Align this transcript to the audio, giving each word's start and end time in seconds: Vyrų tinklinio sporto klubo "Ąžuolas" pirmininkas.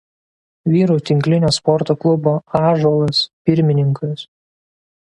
Vyrų 0.75 0.95
tinklinio 1.09 1.51
sporto 1.57 1.97
klubo 2.07 2.35
"Ąžuolas" 2.63 3.25
pirmininkas. 3.51 4.27